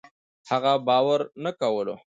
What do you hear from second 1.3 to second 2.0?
نه کولو